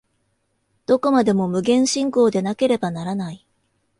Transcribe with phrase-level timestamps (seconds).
[0.87, 3.45] どこまでも無限進行でなければならない。